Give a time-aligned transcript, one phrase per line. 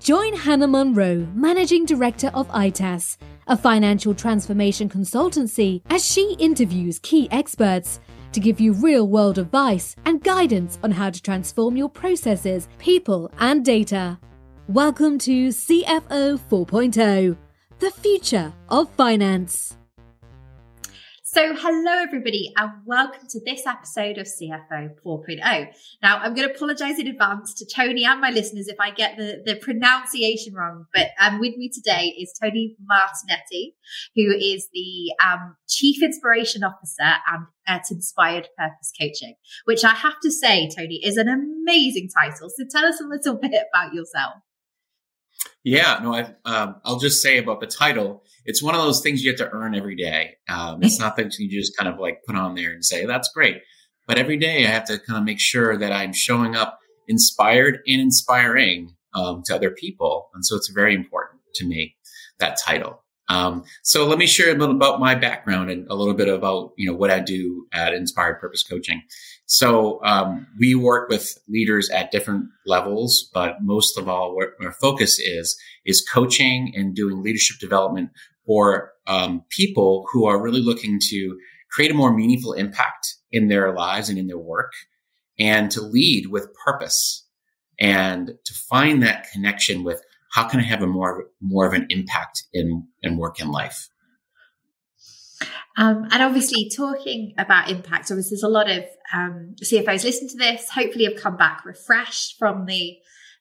[0.00, 7.28] Join Hannah Munro, Managing Director of ITAS, a financial transformation consultancy, as she interviews key
[7.32, 7.98] experts
[8.30, 13.28] to give you real world advice and guidance on how to transform your processes, people,
[13.40, 14.18] and data.
[14.68, 17.36] Welcome to CFO 4.0,
[17.80, 19.77] the future of finance.
[21.38, 25.68] So, hello everybody, and welcome to this episode of CFO 4.0.
[26.02, 29.16] Now, I'm going to apologize in advance to Tony and my listeners if I get
[29.16, 33.74] the, the pronunciation wrong, but um, with me today is Tony Martignetti,
[34.16, 40.18] who is the um, Chief Inspiration Officer and at Inspired Purpose Coaching, which I have
[40.24, 42.50] to say, Tony, is an amazing title.
[42.50, 44.34] So, tell us a little bit about yourself.
[45.62, 48.24] Yeah, no, I, um, I'll just say about the title.
[48.48, 50.36] It's one of those things you have to earn every day.
[50.48, 53.28] Um, it's not that you just kind of like put on there and say that's
[53.28, 53.58] great,
[54.06, 57.80] but every day I have to kind of make sure that I'm showing up inspired
[57.86, 61.96] and inspiring um, to other people, and so it's very important to me
[62.38, 63.04] that title.
[63.28, 66.72] Um, so let me share a little about my background and a little bit about
[66.78, 69.02] you know what I do at Inspired Purpose Coaching.
[69.44, 75.18] So um, we work with leaders at different levels, but most of all, our focus
[75.18, 78.10] is is coaching and doing leadership development
[78.48, 81.38] for um, people who are really looking to
[81.70, 84.72] create a more meaningful impact in their lives and in their work,
[85.38, 87.28] and to lead with purpose,
[87.78, 91.86] and to find that connection with how can I have a more more of an
[91.90, 93.88] impact in in work and life?
[95.76, 98.84] Um, and obviously, talking about impact, obviously, there's a lot of
[99.14, 100.70] um, CFOs listen to this.
[100.70, 102.96] Hopefully, have come back refreshed from the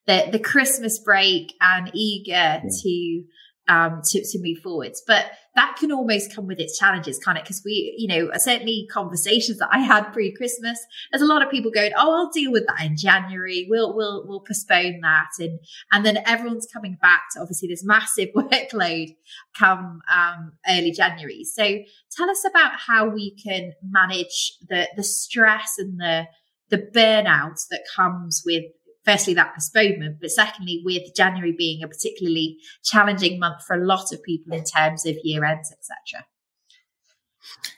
[0.06, 2.62] the, the Christmas break and eager yeah.
[2.84, 3.24] to
[3.68, 5.02] um, to, to move forwards.
[5.06, 7.44] But that can almost come with its challenges, can't it?
[7.44, 10.80] Because we, you know, certainly conversations that I had pre Christmas,
[11.12, 13.66] there's a lot of people going, "Oh, I'll deal with that in January.
[13.70, 15.60] We'll we'll we'll postpone that," and
[15.92, 19.16] and then everyone's coming back to obviously this massive workload
[19.58, 21.44] come um, early January.
[21.44, 21.64] So
[22.12, 26.28] tell us about how we can manage the the stress and the
[26.70, 28.66] the burnout that comes with
[29.08, 34.12] firstly that postponement, but secondly, with January being a particularly challenging month for a lot
[34.12, 36.26] of people in terms of year ends, etc.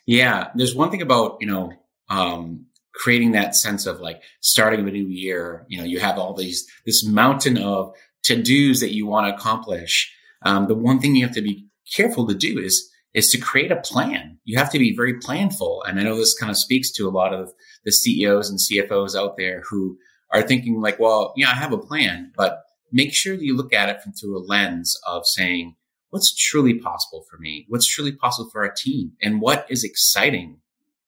[0.06, 1.72] Yeah, there's one thing about you know
[2.10, 5.66] um, creating that sense of like starting a new year.
[5.70, 9.36] You know, you have all these this mountain of to dos that you want to
[9.36, 10.14] accomplish.
[10.44, 13.72] Um, the one thing you have to be careful to do is is to create
[13.72, 14.40] a plan.
[14.46, 17.12] You have to be very planful, and I know this kind of speaks to a
[17.12, 17.52] lot of
[17.86, 19.98] the CEOs and CFOs out there who
[20.32, 23.74] are thinking like, well, yeah, I have a plan, but make sure that you look
[23.74, 25.76] at it from through a lens of saying,
[26.10, 27.66] what's truly possible for me?
[27.70, 29.14] What's truly possible for our team?
[29.22, 30.58] And what is exciting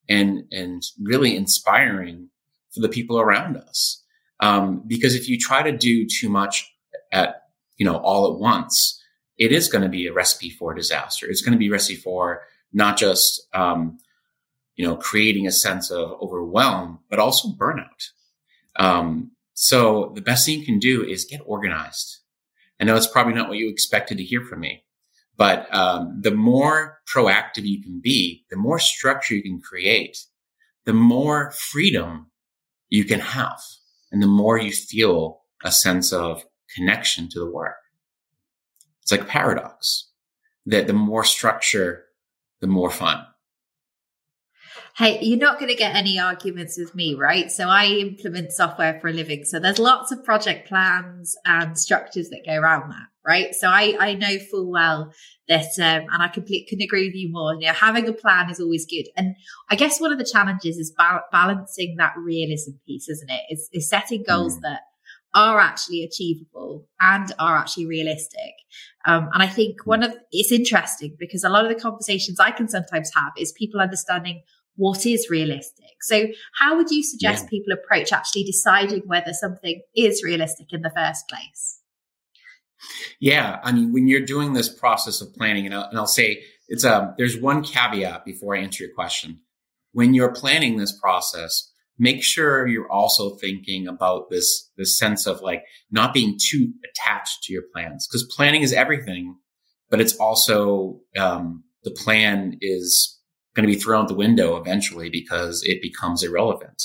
[0.08, 2.30] and, and really inspiring
[2.74, 4.04] for the people around us?
[4.40, 6.72] Um, because if you try to do too much
[7.12, 7.44] at,
[7.78, 9.02] you know, all at once,
[9.38, 11.28] it is going to be a recipe for disaster.
[11.28, 12.44] It's going to be a recipe for
[12.74, 13.98] not just, um,
[14.76, 18.10] you know, creating a sense of overwhelm, but also burnout.
[18.78, 22.20] Um, so the best thing you can do is get organized.
[22.80, 24.84] I know it's probably not what you expected to hear from me,
[25.38, 30.18] but um, the more proactive you can be, the more structure you can create,
[30.86, 32.32] the more freedom
[32.90, 33.60] you can have,
[34.12, 36.44] and the more you feel a sense of
[36.76, 37.76] connection to the work.
[39.04, 40.10] It's like a paradox
[40.66, 42.06] that the more structure,
[42.62, 43.26] the more fun
[44.98, 47.52] hey, you're not going to get any arguments with me, right?
[47.52, 49.46] So I implement software for a living.
[49.46, 53.56] So there's lots of project plans and structures that go around that, right?
[53.56, 55.14] So I, I know full well
[55.48, 57.54] that, um, and I completely can agree with you more.
[57.56, 59.06] You know, having a plan is always good.
[59.16, 59.36] And
[59.70, 63.42] I guess one of the challenges is ba- balancing that realism piece, isn't it?
[63.50, 64.62] Is, is setting goals mm.
[64.64, 64.82] that
[65.34, 68.54] are actually achievable and are actually realistic.
[69.06, 72.52] Um, and I think one of it's interesting because a lot of the conversations I
[72.52, 74.44] can sometimes have is people understanding
[74.76, 75.86] what is realistic.
[76.02, 76.28] So,
[76.60, 77.50] how would you suggest yeah.
[77.50, 81.80] people approach actually deciding whether something is realistic in the first place?
[83.20, 86.44] Yeah, I mean, when you're doing this process of planning, and I'll, and I'll say
[86.68, 89.42] it's a um, there's one caveat before I answer your question.
[89.92, 95.42] When you're planning this process, make sure you're also thinking about this this sense of
[95.42, 99.36] like not being too attached to your plans because planning is everything,
[99.90, 103.20] but it's also um, the plan is
[103.56, 106.82] going to be thrown out the window eventually because it becomes irrelevant.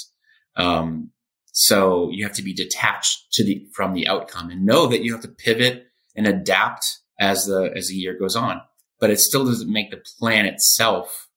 [0.57, 1.11] Um,
[1.53, 5.13] so you have to be detached to the from the outcome and know that you
[5.13, 8.61] have to pivot and adapt as the as the year goes on.
[9.01, 11.29] But it still doesn't make the plan itself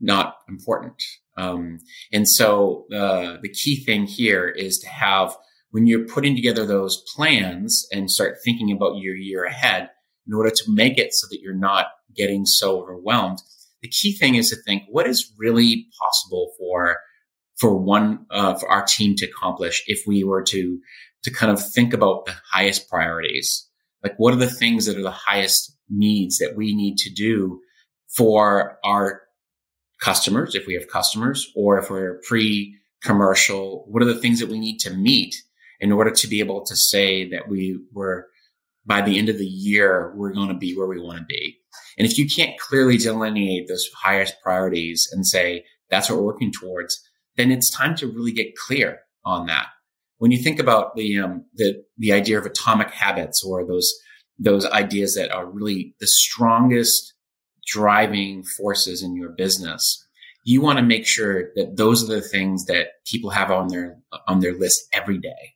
[0.00, 1.02] not important.
[1.36, 1.78] Um,
[2.12, 5.36] and so uh, the key thing here is to have
[5.70, 9.88] when you're putting together those plans and start thinking about your year ahead
[10.26, 13.40] in order to make it so that you're not getting so overwhelmed.
[13.82, 16.98] The key thing is to think what is really possible for
[17.58, 20.80] for one uh, for our team to accomplish if we were to
[21.24, 23.68] to kind of think about the highest priorities.
[24.02, 27.60] Like what are the things that are the highest needs that we need to do
[28.16, 29.22] for our
[30.00, 34.48] customers, if we have customers, or if we're pre commercial, what are the things that
[34.48, 35.34] we need to meet
[35.80, 38.26] in order to be able to say that we were
[38.84, 41.58] by the end of the year, we're going to be where we want to be.
[41.98, 46.52] And if you can't clearly delineate those highest priorities and say, that's what we're working
[46.52, 47.00] towards,
[47.36, 49.66] then it's time to really get clear on that.
[50.18, 53.92] When you think about the, um, the, the idea of atomic habits or those,
[54.38, 57.14] those ideas that are really the strongest
[57.66, 60.06] driving forces in your business,
[60.44, 63.98] you want to make sure that those are the things that people have on their
[64.26, 65.54] on their list every day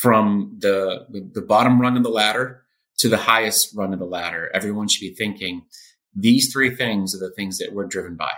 [0.00, 2.62] from the, the, the bottom rung of the ladder
[2.98, 5.62] to the highest rung of the ladder everyone should be thinking
[6.14, 8.32] these three things are the things that we're driven by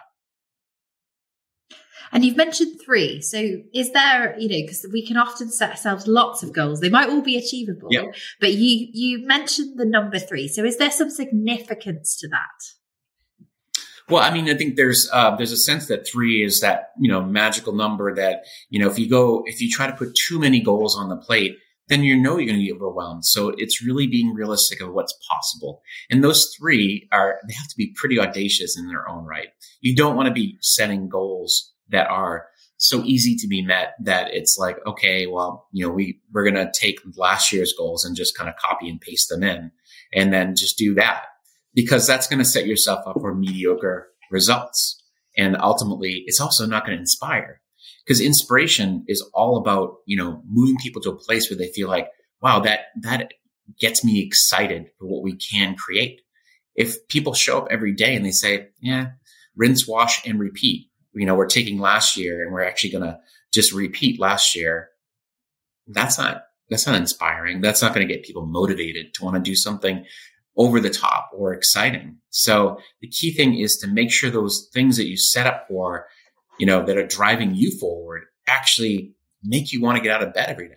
[2.12, 3.22] and you've mentioned three.
[3.22, 3.38] So
[3.72, 6.80] is there, you know, because we can often set ourselves lots of goals.
[6.80, 8.14] They might all be achievable, yep.
[8.40, 10.48] but you you mentioned the number three.
[10.48, 13.46] So is there some significance to that?
[14.08, 17.10] Well, I mean, I think there's uh, there's a sense that three is that you
[17.10, 20.40] know magical number that you know if you go if you try to put too
[20.40, 21.58] many goals on the plate,
[21.90, 23.26] then you know you're going to get overwhelmed.
[23.26, 25.82] So it's really being realistic of what's possible.
[26.08, 29.48] And those three are they have to be pretty audacious in their own right.
[29.80, 32.46] You don't want to be setting goals that are
[32.76, 36.54] so easy to be met that it's like, okay, well, you know, we, we're going
[36.54, 39.72] to take last year's goals and just kind of copy and paste them in
[40.14, 41.24] and then just do that
[41.74, 45.02] because that's going to set yourself up for mediocre results.
[45.36, 47.59] And ultimately, it's also not going to inspire
[48.10, 51.86] because inspiration is all about, you know, moving people to a place where they feel
[51.86, 52.08] like,
[52.42, 53.30] wow, that, that
[53.78, 56.20] gets me excited for what we can create.
[56.74, 59.10] If people show up every day and they say, yeah,
[59.54, 63.16] rinse, wash and repeat, you know, we're taking last year and we're actually going to
[63.54, 64.88] just repeat last year.
[65.86, 67.60] That's not, that's not inspiring.
[67.60, 70.04] That's not going to get people motivated to want to do something
[70.56, 72.16] over the top or exciting.
[72.30, 76.08] So the key thing is to make sure those things that you set up for,
[76.60, 80.34] you know, that are driving you forward actually make you want to get out of
[80.34, 80.74] bed every day.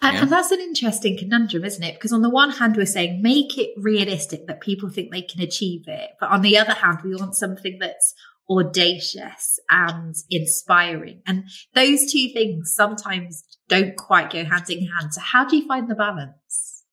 [0.00, 0.22] And, yeah.
[0.22, 1.94] and, that's an interesting conundrum, isn't it?
[1.94, 5.42] Because on the one hand, we're saying make it realistic that people think they can
[5.42, 6.10] achieve it.
[6.20, 8.14] But on the other hand, we want something that's
[8.48, 11.22] audacious and inspiring.
[11.26, 11.44] And
[11.74, 15.14] those two things sometimes don't quite go hand in hand.
[15.14, 16.84] So how do you find the balance?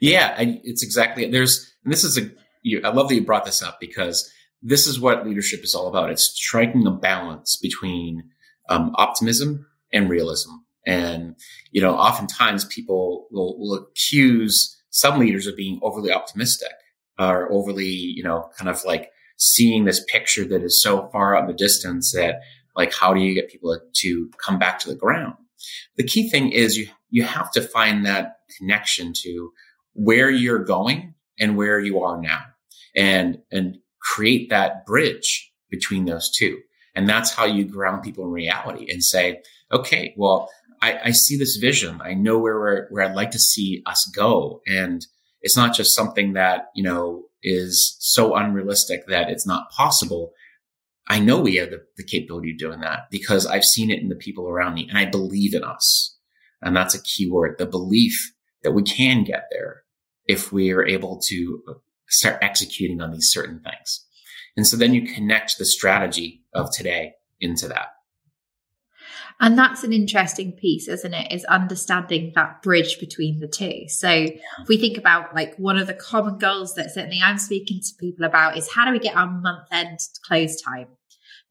[0.00, 2.30] Yeah, it's exactly, there's, and this is a,
[2.62, 4.30] you, I love that you brought this up because
[4.64, 6.10] this is what leadership is all about.
[6.10, 8.24] It's striking a balance between
[8.68, 10.50] um, optimism and realism.
[10.86, 11.36] And,
[11.70, 16.72] you know, oftentimes people will, will accuse some leaders of being overly optimistic
[17.18, 21.42] or overly, you know, kind of like seeing this picture that is so far out
[21.42, 22.40] in the distance that
[22.76, 25.34] like how do you get people to come back to the ground
[25.96, 29.50] the key thing is you you have to find that connection to
[29.94, 32.42] where you're going and where you are now
[32.94, 36.58] and and create that bridge between those two
[36.94, 39.40] and that's how you ground people in reality and say
[39.72, 40.48] okay well
[40.82, 44.60] I, I see this vision i know where where i'd like to see us go
[44.66, 45.04] and
[45.40, 50.32] it's not just something that you know is so unrealistic that it's not possible.
[51.06, 54.08] I know we have the, the capability of doing that because I've seen it in
[54.08, 56.16] the people around me and I believe in us.
[56.62, 58.32] And that's a key word, the belief
[58.62, 59.82] that we can get there
[60.26, 61.62] if we are able to
[62.08, 64.04] start executing on these certain things.
[64.56, 67.88] And so then you connect the strategy of today into that.
[69.40, 71.32] And that's an interesting piece, isn't it?
[71.32, 73.88] Is understanding that bridge between the two.
[73.88, 77.80] So if we think about like one of the common goals that certainly I'm speaking
[77.80, 80.86] to people about is how do we get our month end close time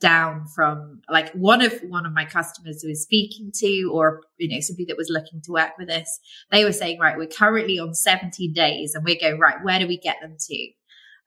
[0.03, 4.49] down from like one of one of my customers who was speaking to or you
[4.49, 6.19] know somebody that was looking to work with us
[6.51, 9.87] they were saying right we're currently on 17 days and we go right where do
[9.87, 10.67] we get them to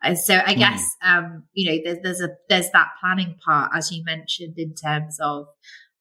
[0.02, 0.58] and so I mm.
[0.58, 4.74] guess um, you know there's, there's a there's that planning part as you mentioned in
[4.74, 5.46] terms of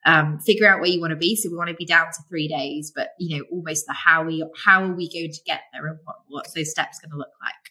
[0.05, 1.35] um, figure out where you want to be.
[1.35, 4.23] So we want to be down to three days, but you know, almost the how
[4.23, 7.17] we how are we going to get there and what what those steps going to
[7.17, 7.64] look like.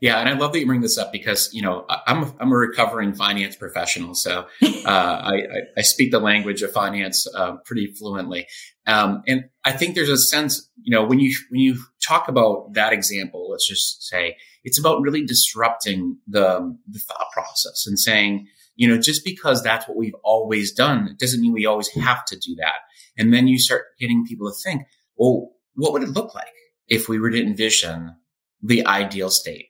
[0.00, 2.52] Yeah, and I love that you bring this up because you know I'm a, I'm
[2.52, 5.42] a recovering finance professional, so uh, I,
[5.76, 8.48] I, speak the language of finance uh, pretty fluently,
[8.86, 12.74] um, and I think there's a sense you know when you when you talk about
[12.74, 18.48] that example, let's just say it's about really disrupting the the thought process and saying
[18.74, 22.24] you know just because that's what we've always done it doesn't mean we always have
[22.24, 22.80] to do that,
[23.16, 24.82] and then you start getting people to think,
[25.16, 26.52] well, what would it look like
[26.88, 28.16] if we were to envision
[28.62, 29.66] the ideal state.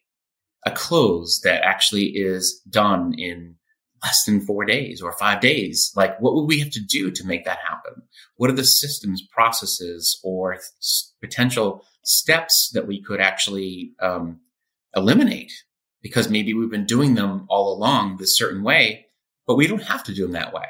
[0.64, 3.56] A close that actually is done in
[4.02, 5.92] less than four days or five days.
[5.94, 8.02] Like, what would we have to do to make that happen?
[8.36, 10.62] What are the systems, processes, or th-
[11.20, 14.40] potential steps that we could actually um,
[14.94, 15.52] eliminate?
[16.02, 19.06] Because maybe we've been doing them all along this certain way,
[19.46, 20.66] but we don't have to do them that way.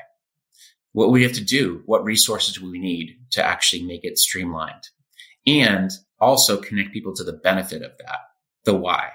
[0.93, 4.89] What we have to do, what resources do we need to actually make it streamlined?
[5.47, 5.91] And
[6.23, 8.21] also connect people to the benefit of that,
[8.65, 9.11] the why,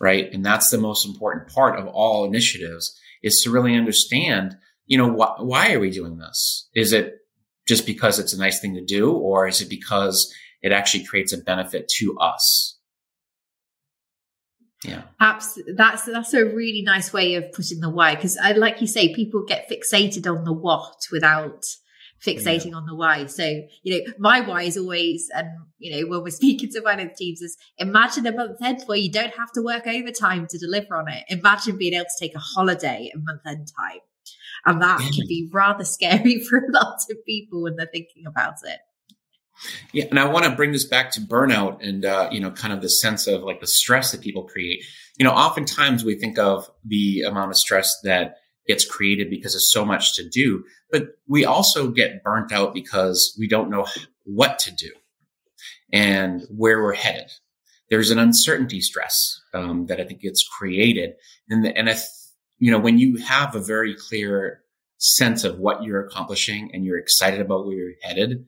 [0.00, 0.30] right?
[0.32, 5.10] And that's the most important part of all initiatives is to really understand, you know,
[5.10, 6.68] wh- why are we doing this?
[6.74, 7.14] Is it
[7.66, 11.32] just because it's a nice thing to do, or is it because it actually creates
[11.32, 12.78] a benefit to us?
[14.84, 15.74] Yeah, absolutely.
[15.76, 19.44] That's that's a really nice way of putting the why because, like you say, people
[19.44, 21.64] get fixated on the what without
[22.24, 22.76] fixating yeah.
[22.76, 23.26] on the why.
[23.26, 27.18] So, you know, my why is always, and, you know, when we're speaking to finance
[27.18, 30.96] teams is imagine a month end where you don't have to work overtime to deliver
[30.96, 31.24] on it.
[31.28, 34.00] Imagine being able to take a holiday at month end time.
[34.66, 35.10] And that yeah.
[35.10, 38.80] can be rather scary for a lot of people when they're thinking about it.
[39.92, 42.72] Yeah, and I want to bring this back to burnout and uh, you know, kind
[42.72, 44.82] of the sense of like the stress that people create.
[45.16, 49.72] You know, oftentimes we think of the amount of stress that gets created because there's
[49.72, 50.64] so much to do.
[50.90, 53.86] But we also get burnt out because we don't know
[54.24, 54.90] what to do
[55.92, 57.30] and where we're headed.
[57.90, 61.14] There's an uncertainty stress um, that I think gets created.
[61.48, 62.06] And, and if,
[62.58, 64.62] you know, when you have a very clear
[64.98, 68.46] sense of what you're accomplishing and you're excited about where you're headed,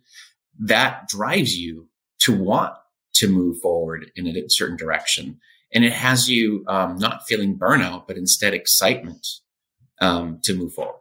[0.58, 1.88] that drives you
[2.20, 2.72] to want
[3.14, 5.38] to move forward in a certain direction.
[5.74, 9.26] And it has you um, not feeling burnout, but instead excitement
[10.00, 11.00] um, to move forward.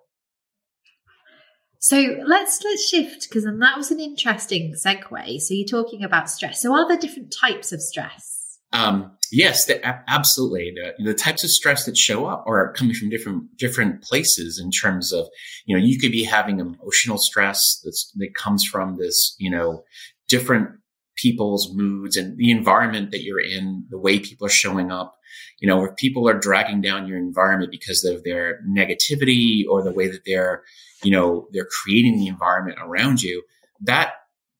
[1.79, 5.39] So let's let's shift because that was an interesting segue.
[5.39, 6.61] So you're talking about stress.
[6.61, 8.57] So are there different types of stress?
[8.73, 10.73] Um, yes, the, absolutely.
[10.75, 14.71] The, the, types of stress that show up are coming from different different places in
[14.71, 15.27] terms of
[15.65, 19.83] you know you could be having emotional stress that's that comes from this you know
[20.27, 20.71] different
[21.15, 25.17] people's moods and the environment that you're in, the way people are showing up.
[25.60, 29.93] You know, if people are dragging down your environment because of their negativity or the
[29.93, 30.63] way that they're,
[31.03, 33.43] you know, they're creating the environment around you,
[33.81, 34.13] that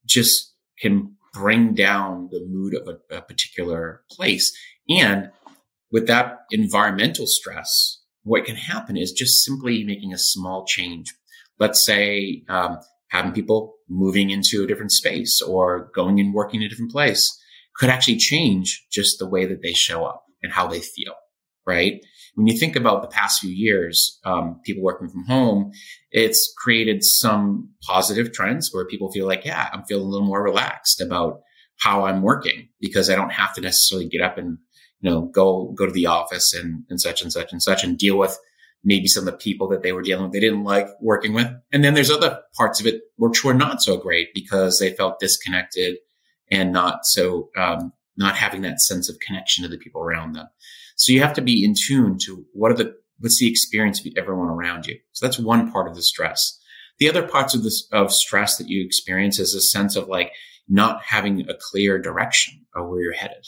[0.06, 4.56] just can bring down the mood of a, a particular place.
[4.88, 5.32] And
[5.92, 11.14] with that environmental stress, what can happen is just simply making a small change.
[11.60, 16.66] Let's say um, having people moving into a different space or going and working in
[16.66, 17.24] a different place
[17.76, 21.14] could actually change just the way that they show up and how they feel,
[21.66, 22.02] right?
[22.36, 25.72] When you think about the past few years, um, people working from home,
[26.12, 30.44] it's created some positive trends where people feel like, yeah, I'm feeling a little more
[30.44, 31.42] relaxed about
[31.80, 34.58] how I'm working because I don't have to necessarily get up and,
[35.00, 37.98] you know, go, go to the office and, and such and such and such and
[37.98, 38.38] deal with
[38.86, 41.48] maybe some of the people that they were dealing with they didn't like working with.
[41.74, 45.20] And then there's other parts of it which were not so great because they felt
[45.20, 45.98] disconnected
[46.50, 50.48] and not so um, not having that sense of connection to the people around them.
[50.96, 54.14] So you have to be in tune to what are the what's the experience of
[54.18, 55.00] everyone around you.
[55.14, 56.60] So that's one part of the stress.
[57.00, 60.32] The other parts of this of stress that you experience is a sense of like
[60.70, 63.46] not having a clear direction of where you're headed.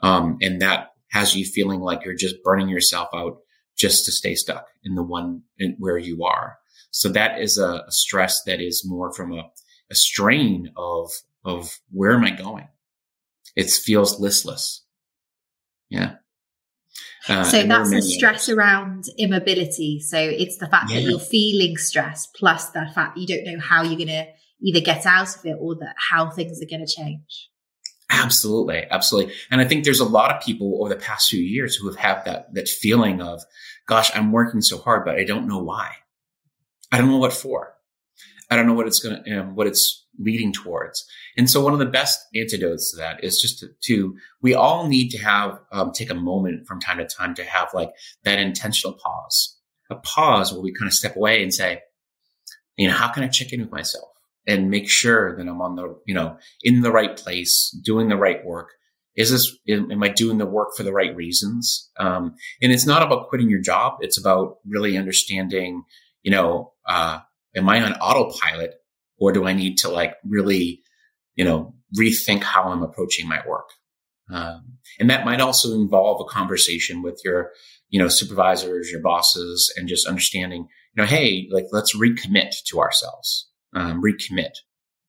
[0.00, 3.38] Um, and that has you feeling like you're just burning yourself out
[3.80, 6.58] just to stay stuck in the one in where you are.
[6.90, 9.42] So that is a, a stress that is more from a,
[9.90, 11.10] a strain of,
[11.44, 12.68] of where am I going?
[13.56, 14.84] It feels listless.
[15.88, 16.16] Yeah.
[17.28, 18.56] Uh, so that's a stress others.
[18.56, 20.00] around immobility.
[20.00, 20.96] So it's the fact yeah.
[21.00, 24.26] that you're feeling stress plus the fact you don't know how you're going to
[24.62, 27.50] either get out of it or that how things are going to change.
[28.10, 29.32] Absolutely, absolutely.
[29.50, 31.96] And I think there's a lot of people over the past few years who have
[31.96, 33.40] had that that feeling of,
[33.86, 35.92] gosh, I'm working so hard, but I don't know why.
[36.90, 37.74] I don't know what for.
[38.50, 41.06] I don't know what it's going to, you know, what it's leading towards.
[41.36, 44.88] And so one of the best antidotes to that is just to, to we all
[44.88, 47.92] need to have, um, take a moment from time to time to have like
[48.24, 49.56] that intentional pause,
[49.88, 51.80] a pause where we kind of step away and say,
[52.76, 54.10] you know, how can I check in with myself?
[54.46, 58.16] And make sure that I'm on the, you know, in the right place, doing the
[58.16, 58.70] right work,
[59.16, 61.90] is this, am I doing the work for the right reasons?
[61.98, 63.98] Um, and it's not about quitting your job.
[64.00, 65.82] It's about really understanding,
[66.22, 67.18] you know, uh,
[67.54, 68.74] am I on autopilot
[69.18, 70.82] or do I need to like really,
[71.34, 73.68] you know, rethink how I'm approaching my work?
[74.32, 77.50] Um, and that might also involve a conversation with your,
[77.88, 82.78] you know, supervisors, your bosses, and just understanding, you know, hey, like let's recommit to
[82.78, 84.52] ourselves, um, recommit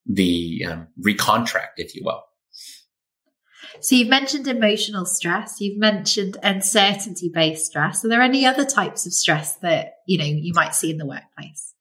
[0.05, 2.23] the um, recontract, if you will.
[3.79, 8.03] So you've mentioned emotional stress, you've mentioned uncertainty based stress.
[8.03, 11.05] Are there any other types of stress that, you know, you might see in the
[11.05, 11.73] workplace?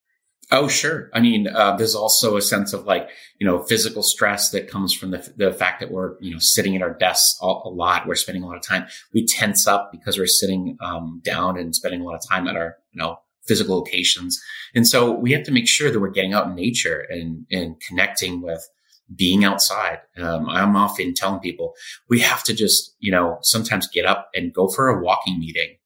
[0.52, 1.10] Oh, sure.
[1.14, 3.08] I mean, uh, there's also a sense of like,
[3.38, 6.74] you know, physical stress that comes from the, the fact that we're, you know, sitting
[6.74, 8.06] at our desks a, a lot.
[8.06, 8.86] We're spending a lot of time.
[9.14, 12.56] We tense up because we're sitting um, down and spending a lot of time at
[12.56, 14.40] our, you know, physical locations.
[14.74, 17.80] And so we have to make sure that we're getting out in nature and, and
[17.88, 18.66] connecting with
[19.14, 19.98] being outside.
[20.16, 21.74] Um, I'm often telling people
[22.08, 25.76] we have to just, you know, sometimes get up and go for a walking meeting.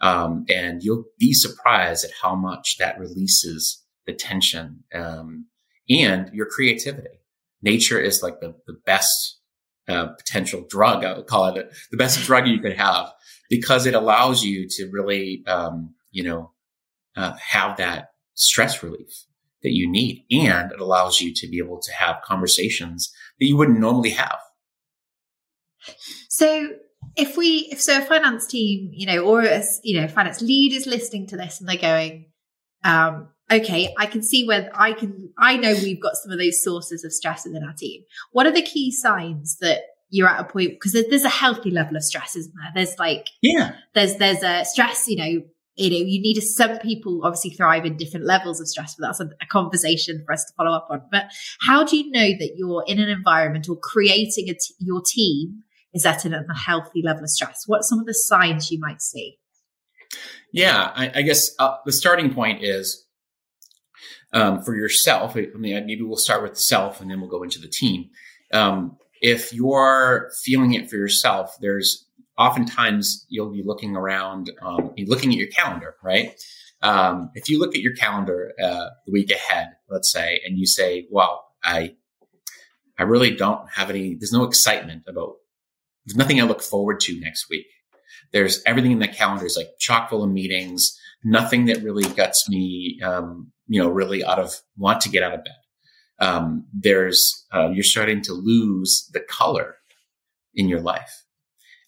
[0.00, 5.46] Um, and you'll be surprised at how much that releases the tension um,
[5.88, 7.20] and your creativity.
[7.62, 9.38] Nature is like the, the best
[9.88, 11.04] uh, potential drug.
[11.04, 13.12] I would call it the best drug you could have
[13.48, 16.50] because it allows you to really, um, you know,
[17.16, 19.24] uh, have that stress relief
[19.62, 20.24] that you need.
[20.30, 24.38] And it allows you to be able to have conversations that you wouldn't normally have.
[26.28, 26.70] So
[27.16, 30.72] if we, if so a finance team, you know, or a, you know, finance lead
[30.72, 32.26] is listening to this and they're going,
[32.84, 36.62] um, okay, I can see where I can, I know we've got some of those
[36.62, 38.02] sources of stress within our team.
[38.32, 41.96] What are the key signs that you're at a point because there's a healthy level
[41.96, 42.72] of stress, isn't there?
[42.84, 45.42] There's like, yeah, there's, there's a stress, you know,
[45.76, 49.06] you know, you need to, some people obviously thrive in different levels of stress, but
[49.06, 51.02] that's a, a, conversation for us to follow up on.
[51.10, 51.24] But
[51.66, 55.62] how do you know that you're in an environment or creating a t- your team
[55.92, 57.64] is at a healthy level of stress?
[57.66, 59.38] What some of the signs you might see?
[60.52, 63.04] Yeah, I, I guess uh, the starting point is
[64.32, 65.36] um, for yourself.
[65.36, 68.10] I mean, maybe we'll start with self and then we'll go into the team.
[68.52, 72.03] Um, if you're feeling it for yourself, there's
[72.36, 76.34] oftentimes you'll be looking around, um, looking at your calendar, right?
[76.82, 80.66] Um, if you look at your calendar uh, the week ahead, let's say, and you
[80.66, 81.94] say, "Well, I,
[82.98, 84.14] I really don't have any.
[84.14, 85.36] There's no excitement about.
[86.04, 87.66] There's nothing I look forward to next week.
[88.32, 90.98] There's everything in the calendar is like chock full of meetings.
[91.24, 95.32] Nothing that really gets me, um, you know, really out of want to get out
[95.32, 95.54] of bed.
[96.18, 99.76] Um, there's uh, you're starting to lose the color
[100.54, 101.23] in your life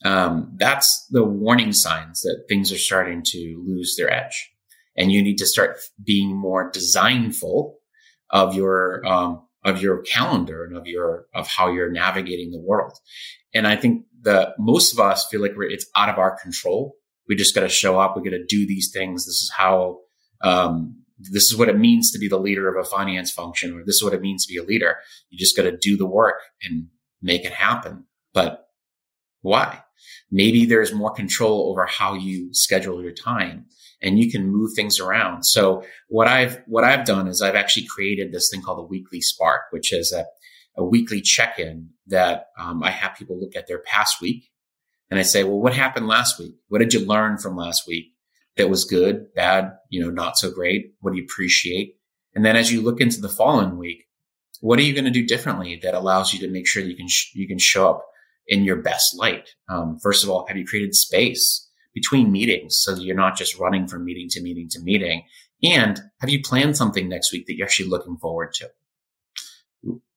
[0.05, 4.53] um, that's the warning signs that things are starting to lose their edge.
[4.97, 7.79] And you need to start being more designful
[8.31, 12.93] of your, um, of your calendar and of your, of how you're navigating the world.
[13.55, 16.95] And I think that most of us feel like it's out of our control.
[17.29, 18.17] We just got to show up.
[18.17, 19.27] We got to do these things.
[19.27, 20.01] This is how,
[20.43, 23.85] um, this is what it means to be the leader of a finance function, or
[23.85, 24.97] this is what it means to be a leader.
[25.31, 26.89] You just got to do the work and
[27.23, 28.05] make it happen.
[28.35, 28.69] But
[29.41, 29.83] why?
[30.31, 33.67] Maybe there's more control over how you schedule your time
[34.03, 35.45] and you can move things around.
[35.45, 39.21] So what I've, what I've done is I've actually created this thing called the weekly
[39.21, 40.27] spark, which is a,
[40.77, 44.51] a weekly check-in that um, I have people look at their past week.
[45.11, 46.55] And I say, well, what happened last week?
[46.69, 48.07] What did you learn from last week
[48.57, 50.95] that was good, bad, you know, not so great?
[51.01, 51.97] What do you appreciate?
[52.35, 54.05] And then as you look into the following week,
[54.61, 57.09] what are you going to do differently that allows you to make sure you can,
[57.09, 58.05] sh- you can show up
[58.49, 59.51] in your best light.
[59.69, 63.59] Um, first of all, have you created space between meetings so that you're not just
[63.59, 65.25] running from meeting to meeting to meeting?
[65.63, 68.71] And have you planned something next week that you're actually looking forward to?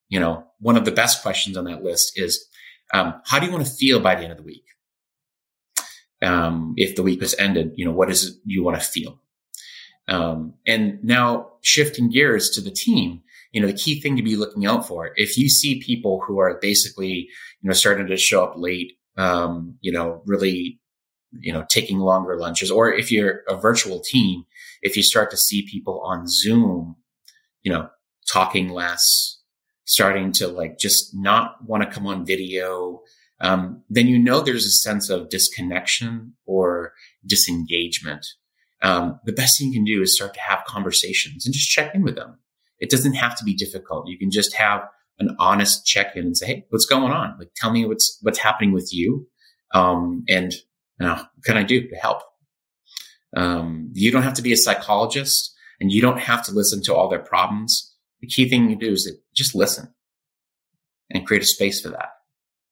[0.09, 2.45] You know, one of the best questions on that list is,
[2.93, 4.65] um, how do you want to feel by the end of the week?
[6.21, 9.21] Um, if the week has ended, you know, what is it you want to feel?
[10.09, 14.35] Um, and now shifting gears to the team, you know, the key thing to be
[14.35, 17.27] looking out for, if you see people who are basically,
[17.61, 20.79] you know, starting to show up late, um, you know, really,
[21.31, 24.45] you know, taking longer lunches, or if you're a virtual team,
[24.81, 26.95] if you start to see people on Zoom,
[27.61, 27.89] you know,
[28.31, 29.39] talking less,
[29.85, 33.01] starting to like just not want to come on video,
[33.41, 36.93] um, then you know there's a sense of disconnection or
[37.25, 38.25] disengagement.
[38.81, 41.93] Um, the best thing you can do is start to have conversations and just check
[41.95, 42.37] in with them.
[42.79, 44.07] It doesn't have to be difficult.
[44.07, 44.81] You can just have
[45.19, 47.35] an honest check in and say, Hey, what's going on?
[47.37, 49.27] Like, tell me what's, what's happening with you.
[49.73, 50.53] Um, and
[50.99, 52.21] know, what can I do to help?
[53.35, 56.95] Um, you don't have to be a psychologist and you don't have to listen to
[56.95, 57.95] all their problems.
[58.21, 59.93] The key thing you do is just listen
[61.09, 62.09] and create a space for that.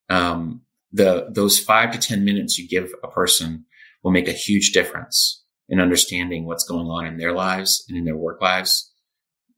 [0.09, 3.65] Um, the those five to ten minutes you give a person
[4.03, 8.05] will make a huge difference in understanding what's going on in their lives and in
[8.05, 8.93] their work lives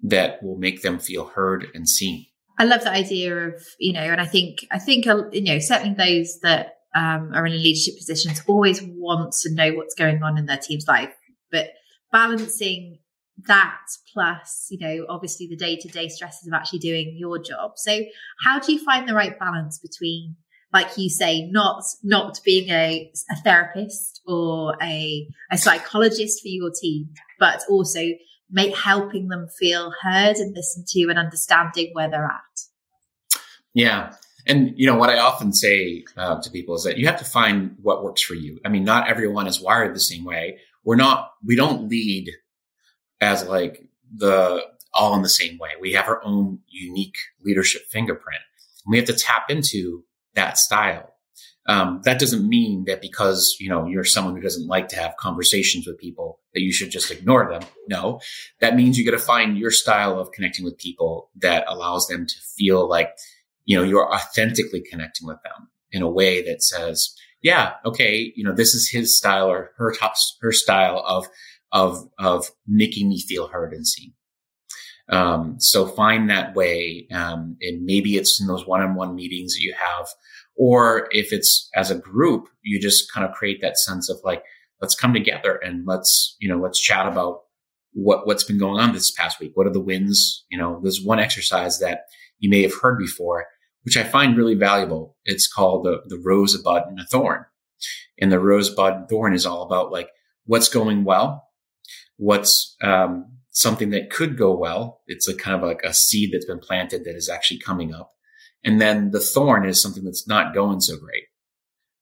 [0.01, 2.25] that will make them feel heard and seen.
[2.57, 5.59] I love the idea of, you know, and I think, I think, uh, you know,
[5.59, 10.37] certainly those that um, are in leadership positions always want to know what's going on
[10.37, 11.13] in their team's life,
[11.51, 11.69] but
[12.11, 12.99] balancing
[13.47, 13.79] that
[14.13, 17.71] plus, you know, obviously the day to day stresses of actually doing your job.
[17.77, 18.01] So
[18.43, 20.35] how do you find the right balance between,
[20.73, 26.71] like you say, not, not being a, a therapist or a, a psychologist for your
[26.71, 28.01] team, but also
[28.51, 33.41] make helping them feel heard and listened to and understanding where they're at.
[33.73, 34.13] Yeah.
[34.47, 37.25] And you know what I often say uh, to people is that you have to
[37.25, 38.59] find what works for you.
[38.65, 40.59] I mean, not everyone is wired the same way.
[40.83, 41.33] We're not.
[41.45, 42.31] We don't lead
[43.21, 43.83] as like
[44.15, 45.71] the all in the same way.
[45.79, 48.41] We have our own unique leadership fingerprint.
[48.87, 51.13] we have to tap into that style.
[51.67, 55.15] Um, that doesn't mean that because you know you're someone who doesn't like to have
[55.17, 57.61] conversations with people that you should just ignore them.
[57.87, 58.19] No,
[58.59, 62.25] that means you got to find your style of connecting with people that allows them
[62.25, 63.11] to feel like
[63.65, 68.43] you know you're authentically connecting with them in a way that says, yeah, okay, you
[68.43, 71.27] know this is his style or her top, her style of
[71.71, 74.13] of of making me feel heard and seen.
[75.09, 79.73] Um, so find that way, um, and maybe it's in those one-on-one meetings that you
[79.73, 80.07] have
[80.59, 84.43] or if it's as a group, you just kind of create that sense of like,
[84.81, 87.41] let's come together and let's, you know, let's chat about
[87.93, 89.51] what, what's been going on this past week.
[89.55, 90.45] What are the wins?
[90.49, 92.05] You know, there's one exercise that
[92.39, 93.47] you may have heard before,
[93.83, 95.17] which I find really valuable.
[95.25, 97.45] It's called the, the rose, a bud, and a thorn.
[98.19, 100.09] And the rose, bud, and thorn is all about like
[100.45, 101.47] what's going well,
[102.17, 105.01] what's um, something that could go well.
[105.07, 108.11] It's a kind of like a seed that's been planted that is actually coming up.
[108.63, 111.23] And then the thorn is something that's not going so great.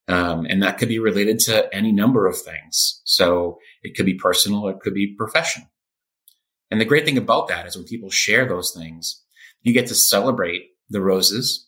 [0.08, 3.02] Um, and that could be related to any number of things.
[3.04, 5.68] So it could be personal, it could be professional.
[6.72, 9.24] And the great thing about that is when people share those things,
[9.62, 11.68] you get to celebrate the roses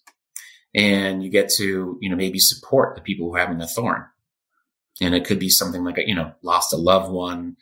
[0.73, 4.05] and you get to, you know, maybe support the people who are having the thorn.
[5.01, 7.55] And it could be something like, a, you know, lost a loved one,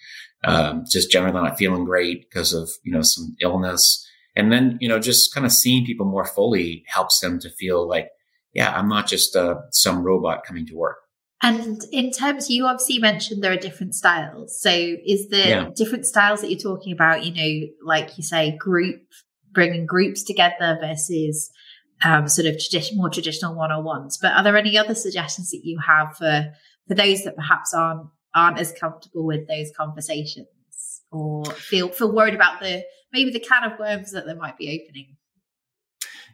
[0.43, 4.07] um, just generally not feeling great because of, you know, some illness.
[4.35, 7.87] And then, you know, just kind of seeing people more fully helps them to feel
[7.87, 8.09] like,
[8.57, 10.97] yeah, I'm not just uh, some robot coming to work.
[11.43, 14.59] And in terms, you obviously mentioned there are different styles.
[14.59, 15.69] So is the yeah.
[15.75, 19.01] different styles that you're talking about, you know, like you say, group,
[19.51, 21.51] bringing groups together versus
[22.03, 24.17] um, sort of tradition, more traditional one-on-ones.
[24.19, 26.51] But are there any other suggestions that you have for,
[26.87, 30.47] for those that perhaps aren't, aren't as comfortable with those conversations
[31.11, 34.81] or feel, feel worried about the, maybe the can of worms that they might be
[34.81, 35.15] opening.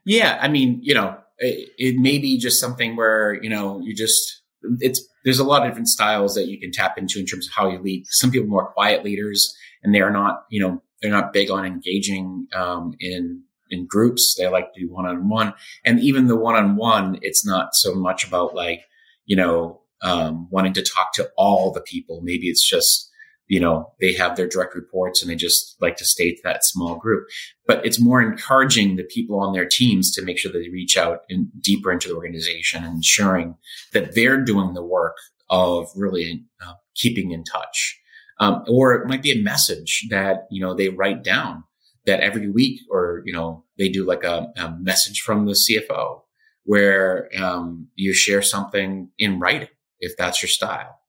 [0.05, 4.41] Yeah, I mean, you know, it, may be just something where you know you just
[4.79, 7.53] it's there's a lot of different styles that you can tap into in terms of
[7.53, 8.06] how you lead.
[8.08, 11.49] Some people are more quiet leaders, and they are not, you know, they're not big
[11.49, 14.36] on engaging um, in in groups.
[14.38, 15.53] They like to do one on one,
[15.86, 18.82] and even the one on one, it's not so much about like
[19.25, 22.21] you know um, wanting to talk to all the people.
[22.23, 23.10] Maybe it's just
[23.47, 26.63] you know, they have their direct reports and they just like to stay to that
[26.63, 27.27] small group.
[27.67, 30.97] But it's more encouraging the people on their teams to make sure that they reach
[30.97, 33.56] out in, deeper into the organization and ensuring
[33.91, 35.17] that they're doing the work
[35.49, 37.99] of really uh, keeping in touch.
[38.39, 41.63] Um, or it might be a message that, you know, they write down
[42.06, 46.21] that every week or, you know, they do like a, a message from the CFO
[46.63, 50.99] where um, you share something in writing if that's your style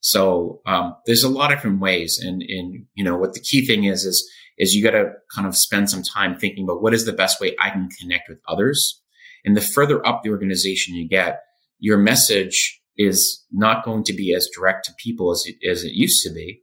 [0.00, 3.66] so um, there's a lot of different ways, and and you know what the key
[3.66, 6.92] thing is is is you got to kind of spend some time thinking about what
[6.94, 9.02] is the best way I can connect with others.
[9.44, 11.40] And the further up the organization you get,
[11.78, 15.92] your message is not going to be as direct to people as it, as it
[15.92, 16.62] used to be.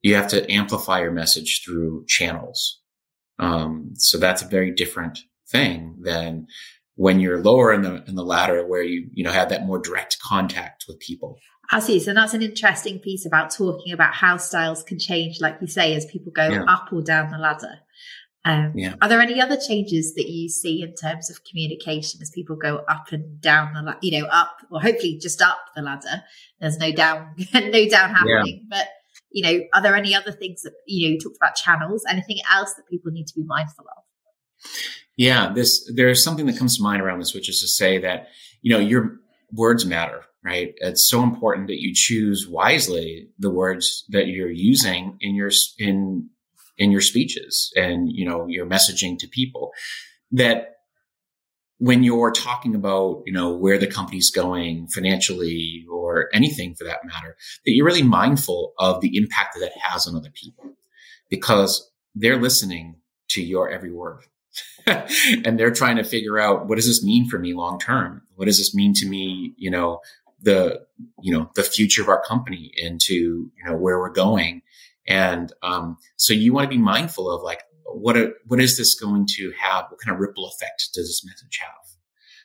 [0.00, 2.80] You have to amplify your message through channels.
[3.38, 5.18] Um, so that's a very different
[5.50, 6.46] thing than
[6.94, 9.78] when you're lower in the in the ladder, where you you know have that more
[9.78, 11.38] direct contact with people.
[11.72, 12.00] I see.
[12.00, 15.94] So that's an interesting piece about talking about how styles can change, like you say,
[15.94, 16.64] as people go yeah.
[16.64, 17.78] up or down the ladder.
[18.44, 18.94] Um, yeah.
[19.02, 22.78] Are there any other changes that you see in terms of communication as people go
[22.88, 26.24] up and down the, you know, up or hopefully just up the ladder?
[26.58, 28.66] There's no down, no down happening.
[28.70, 28.78] Yeah.
[28.78, 28.88] But
[29.32, 32.04] you know, are there any other things that you know you talked about channels?
[32.08, 34.02] Anything else that people need to be mindful of?
[35.16, 38.28] Yeah, this there's something that comes to mind around this, which is to say that
[38.62, 39.18] you know your
[39.52, 40.72] words matter right?
[40.78, 46.30] It's so important that you choose wisely the words that you're using in your in
[46.78, 49.72] in your speeches and you know your messaging to people.
[50.32, 50.76] That
[51.78, 57.04] when you're talking about, you know, where the company's going financially or anything for that
[57.06, 60.76] matter, that you're really mindful of the impact that it has on other people
[61.30, 62.96] because they're listening
[63.30, 64.24] to your every word.
[64.86, 68.22] and they're trying to figure out what does this mean for me long term?
[68.34, 70.00] What does this mean to me, you know,
[70.42, 70.80] the,
[71.20, 74.62] you know, the future of our company into, you know, where we're going.
[75.06, 78.94] And, um, so you want to be mindful of like, what, a, what is this
[78.94, 79.86] going to have?
[79.88, 81.98] What kind of ripple effect does this message have?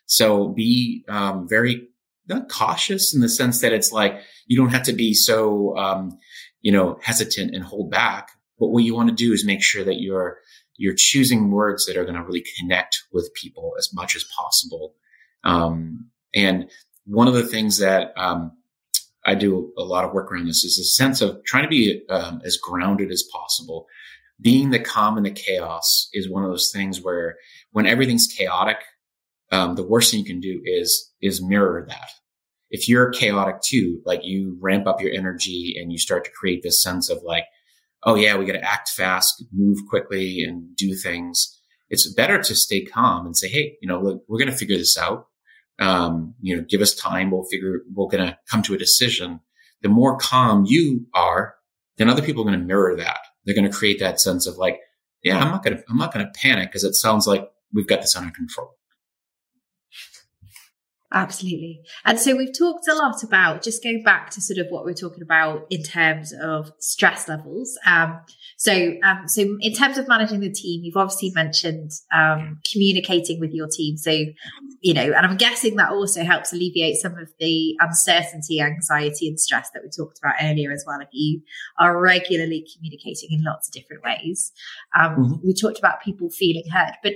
[0.06, 1.88] So be, um, very
[2.28, 6.18] not cautious in the sense that it's like, you don't have to be so, um,
[6.62, 8.30] you know, hesitant and hold back.
[8.60, 10.40] But what you want to do is make sure that you're,
[10.76, 14.96] you're choosing words that are going to really connect with people as much as possible.
[15.44, 16.70] Um, and
[17.06, 18.52] one of the things that um,
[19.26, 22.02] I do a lot of work around this is a sense of trying to be
[22.10, 23.88] um, as grounded as possible.
[24.42, 27.38] Being the calm in the chaos is one of those things where
[27.72, 28.78] when everything's chaotic,
[29.52, 32.10] um, the worst thing you can do is is mirror that.
[32.70, 36.62] If you're chaotic too, like you ramp up your energy and you start to create
[36.64, 37.46] this sense of like,
[38.04, 41.60] oh yeah, we got to act fast, move quickly, and do things.
[41.90, 44.78] It's better to stay calm and say, hey, you know, look, we're going to figure
[44.78, 45.28] this out
[45.80, 47.32] um, you know, give us time.
[47.32, 49.42] We'll figure, we're going to come to a decision.
[49.82, 51.56] The more calm you are,
[51.98, 53.20] then other people are going to mirror that.
[53.46, 54.80] They're going to create that sense of like,
[55.24, 57.88] yeah, I'm not going to, I'm not going to panic because it sounds like we've
[57.88, 58.76] got this under control.
[61.16, 61.82] Absolutely.
[62.04, 64.94] And so we've talked a lot about just going back to sort of what we're
[64.94, 67.78] talking about in terms of stress levels.
[67.86, 68.20] Um,
[68.58, 73.52] so, um, so in terms of managing the team, you've obviously mentioned um, communicating with
[73.54, 73.96] your team.
[73.96, 74.12] So,
[74.86, 79.40] you know, and I'm guessing that also helps alleviate some of the uncertainty, anxiety, and
[79.40, 81.00] stress that we talked about earlier as well.
[81.02, 81.42] If you
[81.80, 84.52] are regularly communicating in lots of different ways,
[84.96, 85.34] um, mm-hmm.
[85.44, 87.14] we talked about people feeling heard, but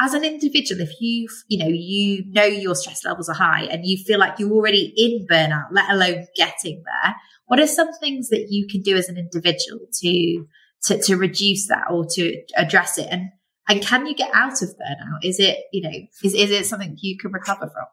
[0.00, 3.86] as an individual, if you, you know, you know your stress levels are high and
[3.86, 7.14] you feel like you're already in burnout, let alone getting there,
[7.46, 10.44] what are some things that you can do as an individual to,
[10.86, 13.06] to, to reduce that or to address it?
[13.12, 13.28] And,
[13.68, 15.18] and can you get out of burnout?
[15.22, 15.90] Is it, you know,
[16.22, 17.86] is, is it something you can recover from?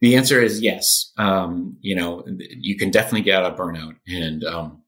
[0.00, 1.12] The answer is yes.
[1.16, 3.96] Um, you know, you can definitely get out of burnout.
[4.06, 4.82] And, um,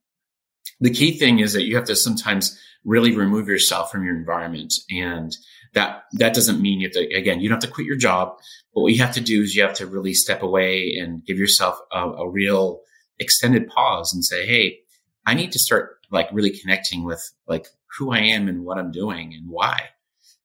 [0.79, 4.73] the key thing is that you have to sometimes really remove yourself from your environment
[4.89, 5.35] and
[5.73, 8.37] that that doesn't mean you have to again you don't have to quit your job
[8.73, 11.37] but what you have to do is you have to really step away and give
[11.37, 12.79] yourself a, a real
[13.19, 14.79] extended pause and say hey
[15.27, 18.91] i need to start like really connecting with like who i am and what i'm
[18.91, 19.79] doing and why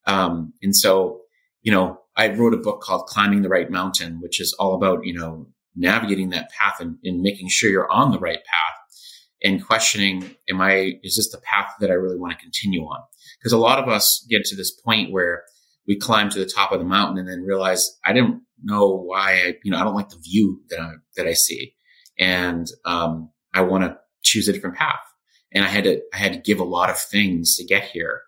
[0.07, 1.21] um, and so
[1.63, 5.07] you know i wrote a book called climbing the right mountain which is all about
[5.07, 8.83] you know navigating that path and, and making sure you're on the right path
[9.43, 13.01] and questioning, am I, is this the path that I really want to continue on?
[13.39, 15.43] Because a lot of us get to this point where
[15.87, 19.33] we climb to the top of the mountain and then realize I didn't know why
[19.33, 21.75] I, you know, I don't like the view that I, that I see.
[22.19, 25.01] And, um, I want to choose a different path.
[25.53, 28.23] And I had to, I had to give a lot of things to get here.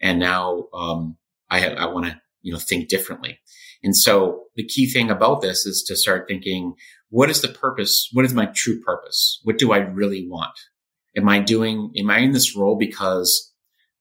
[0.00, 1.16] And now, um,
[1.50, 3.38] I, I want to, you know, think differently.
[3.82, 6.74] And so the key thing about this is to start thinking,
[7.08, 8.08] what is the purpose?
[8.12, 9.40] What is my true purpose?
[9.44, 10.58] What do I really want?
[11.16, 13.52] Am I doing, am I in this role because,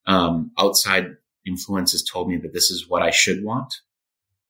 [0.05, 1.07] um, outside
[1.45, 3.73] influences told me that this is what I should want?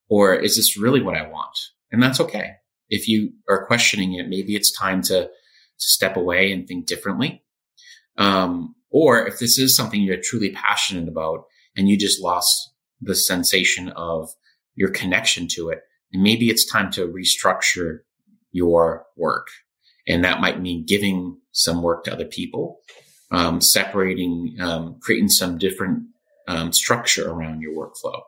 [0.10, 1.58] Or is this really what I want?
[1.92, 2.54] And that's okay.
[2.90, 5.30] If you are questioning it, maybe it's time to, to
[5.88, 7.44] step away and think differently.
[8.18, 13.16] Um, or if this is something you're truly passionate about and you just lost the
[13.16, 14.30] sensation of
[14.76, 18.00] your connection to it, maybe it's time to restructure
[18.52, 19.48] your work.
[20.08, 22.80] And that might mean giving some work to other people,
[23.32, 26.04] um, separating, um, creating some different
[26.48, 28.22] um, structure around your workflow.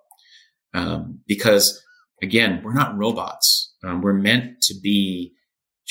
[0.73, 1.83] Um, because
[2.21, 3.73] again, we're not robots.
[3.83, 5.33] Um, we're meant to be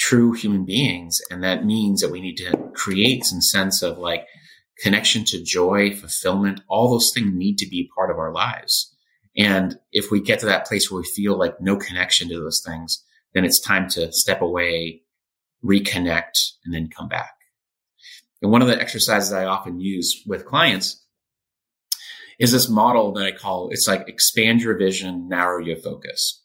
[0.01, 1.21] true human beings.
[1.31, 4.25] And that means that we need to create some sense of like
[4.79, 6.63] connection to joy, fulfillment.
[6.69, 8.97] All those things need to be part of our lives.
[9.37, 12.63] And if we get to that place where we feel like no connection to those
[12.67, 15.03] things, then it's time to step away,
[15.63, 17.35] reconnect, and then come back.
[18.41, 21.05] And one of the exercises I often use with clients
[22.39, 26.43] is this model that I call it's like expand your vision, narrow your focus.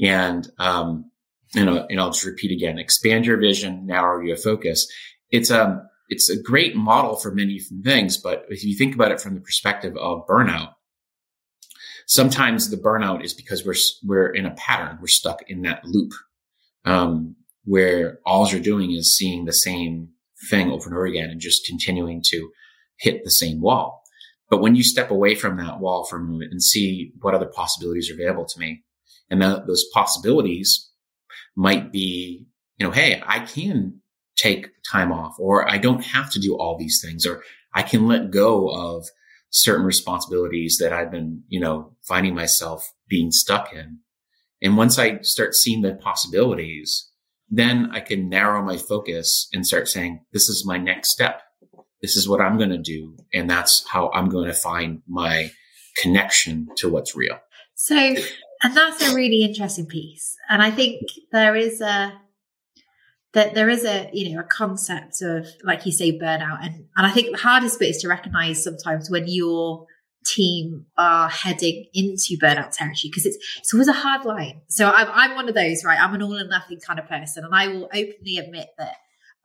[0.00, 1.10] And, um,
[1.54, 4.86] you know, and I'll just repeat again, expand your vision, narrow your focus.
[5.30, 9.20] It's, um, it's a great model for many things, but if you think about it
[9.20, 10.74] from the perspective of burnout,
[12.06, 14.98] Sometimes the burnout is because we're we're in a pattern.
[15.00, 16.12] We're stuck in that loop
[16.84, 20.10] um, where all you're doing is seeing the same
[20.48, 22.50] thing over and over again and just continuing to
[22.96, 24.04] hit the same wall.
[24.48, 27.50] But when you step away from that wall for a moment and see what other
[27.52, 28.84] possibilities are available to me,
[29.28, 30.85] and that, those possibilities
[31.56, 34.00] might be, you know, hey, I can
[34.36, 37.42] take time off, or I don't have to do all these things, or
[37.74, 39.06] I can let go of
[39.50, 44.00] certain responsibilities that I've been, you know, finding myself being stuck in.
[44.62, 47.10] And once I start seeing the possibilities,
[47.48, 51.42] then I can narrow my focus and start saying, this is my next step.
[52.02, 53.16] This is what I'm going to do.
[53.32, 55.50] And that's how I'm going to find my
[56.02, 57.38] connection to what's real.
[57.74, 58.14] So,
[58.66, 60.36] and that's a really interesting piece.
[60.50, 62.12] And I think there is a,
[63.32, 67.06] that there is a you know a concept of like you say burnout and and
[67.06, 69.86] I think the hardest bit is to recognize sometimes when your
[70.24, 74.62] team are heading into burnout territory because it's it's always a hard line.
[74.68, 76.00] So I'm I'm one of those right.
[76.00, 78.96] I'm an all or nothing kind of person, and I will openly admit that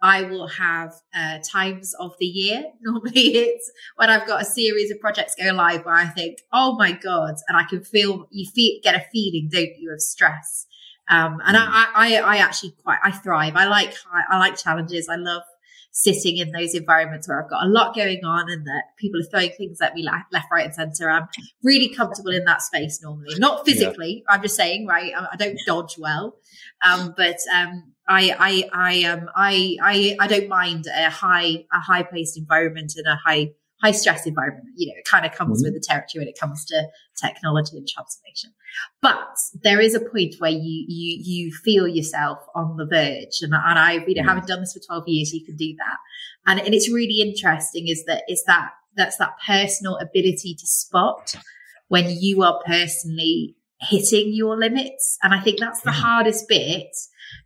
[0.01, 2.63] I will have uh, times of the year.
[2.81, 6.75] Normally, it's when I've got a series of projects go live where I think, "Oh
[6.75, 10.67] my god!" and I can feel you feel get a feeling, don't you, of stress
[11.11, 11.59] um, and mm.
[11.59, 13.55] I, I, I actually quite, I thrive.
[13.55, 15.09] I like, I, I like challenges.
[15.09, 15.43] I love
[15.91, 19.25] sitting in those environments where I've got a lot going on and that people are
[19.25, 21.11] throwing things at me left, left right, and center.
[21.11, 21.27] I'm
[21.63, 24.23] really comfortable in that space normally, not physically.
[24.25, 24.35] Yeah.
[24.35, 25.11] I'm just saying, right?
[25.15, 26.37] I, I don't dodge well,
[26.81, 31.80] um, but um, I, I, I, um, I, I, I don't mind a high, a
[31.80, 34.67] high paced environment and a high high stress environment.
[34.76, 35.74] You know, it kind of comes mm-hmm.
[35.74, 36.88] with the territory when it comes to
[37.21, 38.52] technology and transformation.
[39.02, 43.54] But there is a point where you you you feel yourself on the verge, and,
[43.54, 44.28] and I, you know, mm-hmm.
[44.28, 45.97] having done this for twelve years, you can do that.
[46.47, 51.36] And and it's really interesting is that is that that's that personal ability to spot
[51.88, 55.17] when you are personally hitting your limits.
[55.24, 56.02] And I think that's the mm-hmm.
[56.02, 56.96] hardest bit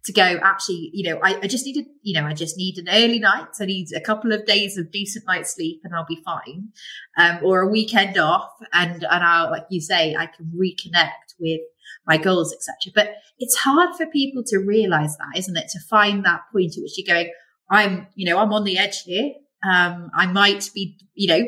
[0.05, 2.77] to go, actually, you know, I, I just need a, you know, I just need
[2.77, 3.47] an early night.
[3.59, 6.69] I need a couple of days of decent night's sleep and I'll be fine.
[7.17, 11.61] Um, or a weekend off and, and I'll, like you say, I can reconnect with
[12.05, 12.91] my goals, etc.
[12.93, 15.69] But it's hard for people to realize that, isn't it?
[15.69, 17.31] To find that point at which you're going,
[17.69, 19.31] I'm, you know, I'm on the edge here.
[19.67, 21.47] Um, I might be, you know,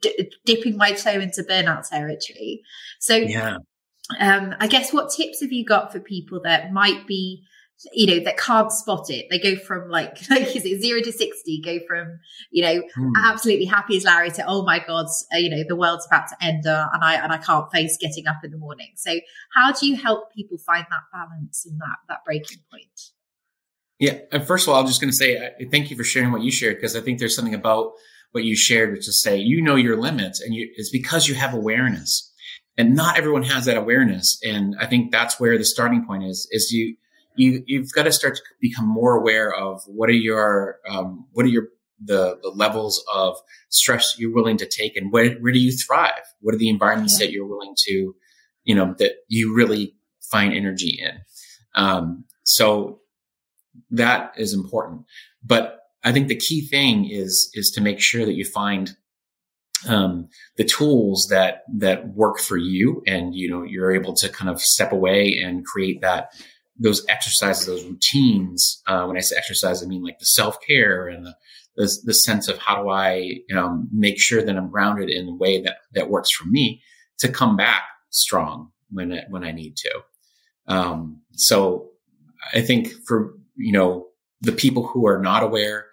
[0.00, 2.62] d- dipping my toe into burnout territory.
[3.00, 3.56] So, yeah.
[4.18, 7.44] Um, I guess what tips have you got for people that might be
[7.92, 9.26] you know that can't spot it?
[9.30, 12.18] They go from like like is it zero to 60 go from
[12.50, 13.12] you know hmm.
[13.24, 16.36] absolutely happy as larry to oh my god uh, you know the world's about to
[16.42, 18.92] end uh, and i and i can't face getting up in the morning.
[18.96, 19.18] So
[19.54, 23.00] how do you help people find that balance and that that breaking point?
[23.98, 26.32] Yeah and first of all i'm just going to say uh, thank you for sharing
[26.32, 27.92] what you shared because i think there's something about
[28.32, 31.34] what you shared which is say you know your limits and you, it's because you
[31.34, 32.29] have awareness
[32.76, 34.38] and not everyone has that awareness.
[34.44, 36.96] And i think that's where the starting point is is you
[37.36, 41.44] you you've got to start to become more aware of what are your um, what
[41.46, 41.68] are your
[42.02, 43.36] the, the levels of
[43.68, 46.22] stress you're willing to take and where, where do you thrive?
[46.40, 47.26] What are the environments yeah.
[47.26, 48.14] that you're willing to
[48.64, 49.94] you know that you really
[50.30, 51.20] find energy in?
[51.74, 53.00] Um, so
[53.90, 55.04] that is important.
[55.44, 58.96] But i think the key thing is is to make sure that you find
[59.88, 64.50] um, the tools that that work for you and you know you're able to kind
[64.50, 66.30] of step away and create that
[66.80, 68.82] those exercises, those routines.
[68.86, 71.34] Uh, when I say exercise, I mean like the self care and the,
[71.76, 75.34] the, the sense of how do I um, make sure that I'm grounded in a
[75.34, 76.82] way that that works for me
[77.18, 80.00] to come back strong when I, when I need to.
[80.66, 81.90] Um, so
[82.54, 84.06] I think for you know
[84.40, 85.86] the people who are not aware,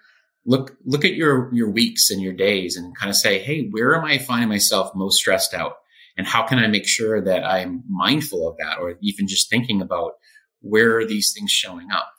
[0.48, 3.96] look look at your your weeks and your days and kind of say, hey, where
[3.96, 5.74] am I finding myself most stressed out?
[6.18, 9.82] And how can I make sure that I'm mindful of that, or even just thinking
[9.82, 10.14] about
[10.62, 12.12] where are these things showing up?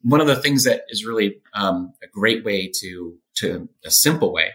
[0.00, 4.32] One of the things that is really um, a great way to to a simple
[4.32, 4.52] way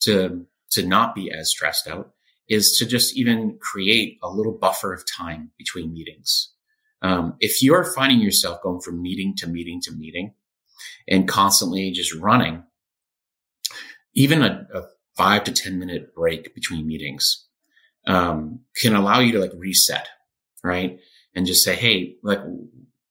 [0.00, 2.12] to to not be as stressed out
[2.48, 6.52] is to just even create a little buffer of time between meetings.
[7.02, 10.34] Um, if you're finding yourself going from meeting to meeting to meeting
[11.08, 12.64] and constantly just running,
[14.14, 14.82] even a, a
[15.16, 17.46] five to 10 minute break between meetings
[18.06, 20.08] um, can allow you to like reset,
[20.64, 20.98] right?
[21.34, 22.40] And just say, hey, like,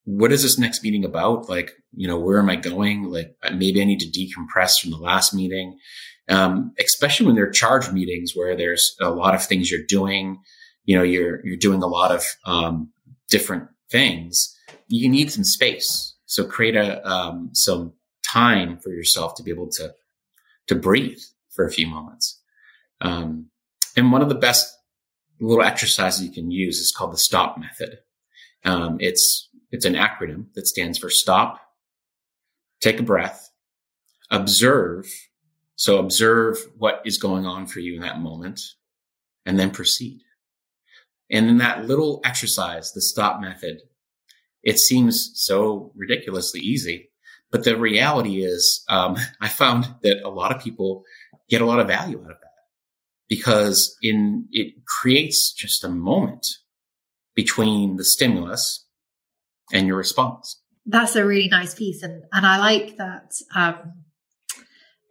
[0.04, 1.50] what is this next meeting about?
[1.50, 3.04] Like, you know, where am I going?
[3.04, 5.78] Like, maybe I need to decompress from the last meeting.
[6.28, 10.40] Um, especially when they're charged meetings where there's a lot of things you're doing,
[10.86, 12.92] you know, you're, you're doing a lot of, um,
[13.30, 14.56] different things.
[14.88, 16.16] You need some space.
[16.26, 17.94] So create a, um, some
[18.24, 19.94] time for yourself to be able to,
[20.70, 22.42] to breathe for a few moments.
[23.02, 23.52] Um,
[23.96, 24.74] and one of the best
[25.40, 28.00] little exercises you can use is called the stop method.
[28.66, 31.60] Um, it's it's an acronym that stands for stop,
[32.82, 33.52] take a breath,
[34.32, 35.06] observe,
[35.80, 38.60] So observe what is going on for you in that moment
[39.46, 40.20] and then proceed.
[41.32, 43.78] And in that little exercise, the stop method,
[44.62, 47.09] it seems so ridiculously easy.
[47.52, 51.04] But the reality is, um, I found that a lot of people
[51.50, 52.50] get a lot of value out of that
[53.28, 56.46] because in it creates just a moment
[57.36, 58.86] between the stimulus
[59.72, 60.62] and your response.
[60.86, 63.32] That's a really nice piece, and and I like that.
[63.56, 64.04] Um,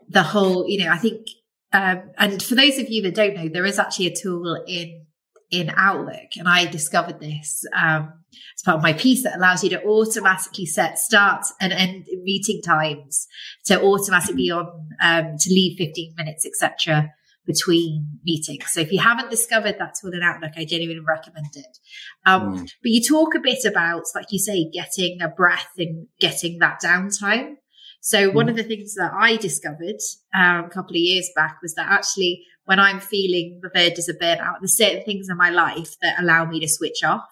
[0.09, 1.27] the whole, you know, I think,
[1.73, 5.07] um, and for those of you that don't know, there is actually a tool in
[5.51, 8.13] in Outlook, and I discovered this um,
[8.55, 12.61] as part of my piece that allows you to automatically set start and end meeting
[12.63, 13.27] times
[13.65, 17.13] to automatically be on um, to leave 15 minutes, etc
[17.49, 18.67] between meetings.
[18.71, 21.79] So if you haven't discovered that tool in Outlook, I genuinely recommend it.
[22.27, 22.61] Um, mm.
[22.61, 26.81] But you talk a bit about, like you say, getting a breath and getting that
[26.85, 27.55] downtime.
[28.03, 28.51] So one mm.
[28.51, 29.97] of the things that I discovered
[30.39, 34.19] um, a couple of years back was that actually when I'm feeling the verge of
[34.21, 37.25] burnout, there's certain things in my life that allow me to switch off.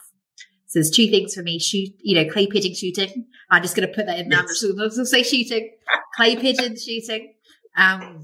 [0.64, 3.26] So there's two things for me: shoot, you know, clay pigeon shooting.
[3.50, 4.42] I'm just going to put that in there.
[4.48, 4.98] Yes.
[4.98, 5.72] I'll say shooting,
[6.16, 7.34] clay pigeon shooting,
[7.76, 8.22] um,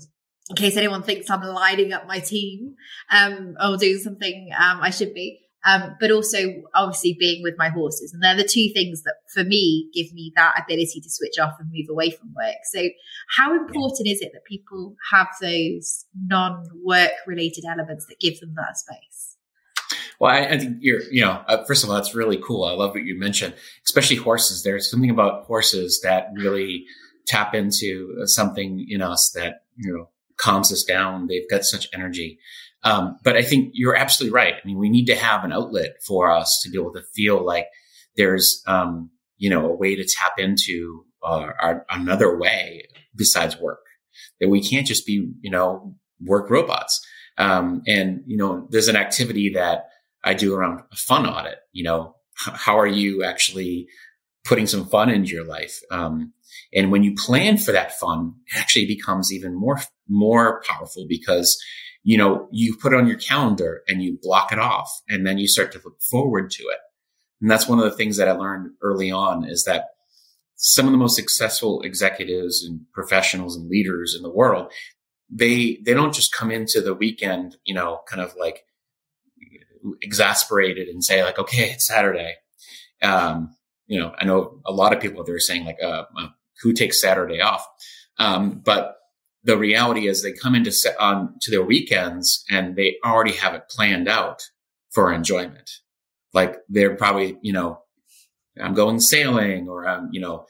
[0.48, 2.76] in case anyone thinks I'm lining up my team
[3.10, 5.40] um, or doing something um, I should be.
[5.64, 6.38] Um, but also
[6.74, 8.12] obviously being with my horses.
[8.12, 11.52] And they're the two things that for me give me that ability to switch off
[11.60, 12.56] and move away from work.
[12.72, 12.88] So
[13.30, 18.76] how important is it that people have those non-work related elements that give them that
[18.76, 19.36] space?
[20.18, 22.64] Well, I, I think you're, you know, uh, first of all, that's really cool.
[22.64, 23.54] I love what you mentioned,
[23.84, 24.64] especially horses.
[24.64, 26.86] There's something about horses that really
[27.28, 30.08] tap into something in us that, you know,
[30.38, 31.28] calms us down.
[31.28, 32.40] They've got such energy.
[32.85, 34.55] Um, but I think you're absolutely right.
[34.55, 37.45] I mean, we need to have an outlet for us to be able to feel
[37.45, 37.66] like
[38.16, 43.80] there's, um, you know, a way to tap into uh, our, another way besides work.
[44.41, 47.01] That we can't just be, you know, work robots.
[47.39, 49.87] Um, and you know, there's an activity that
[50.22, 51.59] I do around a fun audit.
[51.72, 53.87] You know, how are you actually
[54.45, 55.80] putting some fun into your life?
[55.91, 56.33] Um,
[56.74, 61.57] and when you plan for that fun, it actually becomes even more, more powerful because,
[62.03, 65.38] you know, you put it on your calendar and you block it off and then
[65.38, 66.78] you start to look forward to it.
[67.40, 69.90] And that's one of the things that I learned early on is that
[70.57, 74.72] some of the most successful executives and professionals and leaders in the world,
[75.28, 78.64] they, they don't just come into the weekend, you know, kind of like
[80.00, 82.34] exasperated and say like, okay, it's Saturday.
[83.00, 86.05] Um, you know, I know a lot of people they're saying like, uh,
[86.62, 87.66] who takes Saturday off.
[88.18, 88.96] Um, but
[89.45, 93.68] the reality is they come into on to their weekends and they already have it
[93.68, 94.43] planned out
[94.90, 95.70] for enjoyment.
[96.32, 97.80] Like they're probably, you know,
[98.61, 100.47] I'm going sailing or I'm, you know,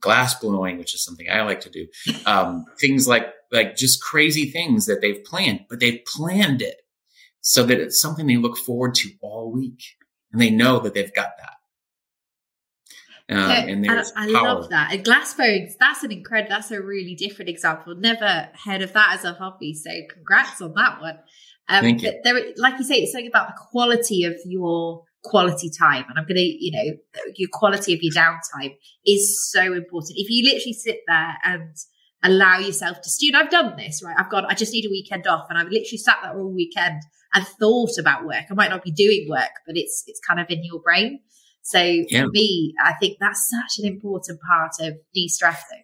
[0.00, 1.86] glass blowing, which is something I like to do.
[2.26, 6.76] Um, things like, like just crazy things that they've planned, but they've planned it
[7.40, 9.82] so that it's something they look forward to all week
[10.32, 11.54] and they know that they've got that.
[13.30, 14.92] Um, and there's I, I love that.
[14.92, 17.94] And glass bones, that's an incredible, that's a really different example.
[17.96, 19.72] Never heard of that as a hobby.
[19.74, 21.18] So congrats on that one.
[21.68, 22.20] Um, Thank you.
[22.22, 26.04] There, like you say, it's something about the quality of your quality time.
[26.08, 30.12] And I'm going to, you know, your quality of your downtime is so important.
[30.16, 31.74] If you literally sit there and
[32.22, 34.14] allow yourself to student, I've done this, right?
[34.18, 37.00] I've got, I just need a weekend off and I've literally sat there all weekend
[37.32, 38.44] and thought about work.
[38.50, 41.20] I might not be doing work, but it's, it's kind of in your brain.
[41.64, 42.24] So yeah.
[42.24, 45.82] for me, I think that's such an important part of de-stressing.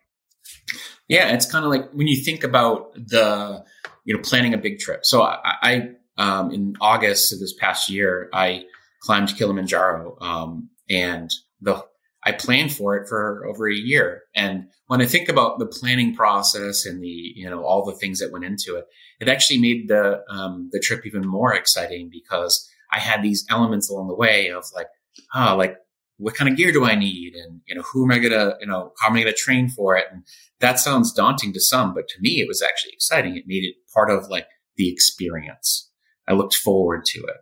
[1.08, 3.64] Yeah, it's kind of like when you think about the,
[4.04, 5.04] you know, planning a big trip.
[5.04, 8.64] So I, I um, in August of this past year, I
[9.00, 11.30] climbed Kilimanjaro, um, and
[11.62, 11.82] the
[12.22, 14.24] I planned for it for over a year.
[14.34, 18.18] And when I think about the planning process and the, you know, all the things
[18.18, 18.84] that went into it,
[19.18, 23.88] it actually made the um, the trip even more exciting because I had these elements
[23.88, 24.88] along the way of like,
[25.34, 25.76] ah, like
[26.20, 27.34] what kind of gear do I need?
[27.34, 29.38] And, you know, who am I going to, you know, how am I going to
[29.38, 30.04] train for it?
[30.12, 30.22] And
[30.60, 33.36] that sounds daunting to some, but to me, it was actually exciting.
[33.36, 34.46] It made it part of like
[34.76, 35.90] the experience.
[36.28, 37.36] I looked forward to it.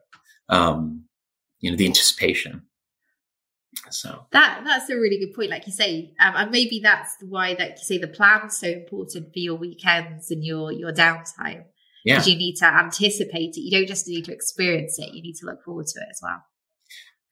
[0.49, 1.07] Um,
[1.59, 2.63] you know, the anticipation.
[3.91, 5.51] So that that's a really good point.
[5.51, 9.27] Like you say, um, and maybe that's why, like you say, the plan's so important
[9.27, 11.65] for your weekends and your your downtime.
[12.05, 13.61] Yeah, because you need to anticipate it.
[13.61, 16.21] You don't just need to experience it; you need to look forward to it as
[16.23, 16.43] well